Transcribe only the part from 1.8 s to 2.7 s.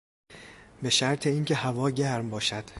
گرم باشد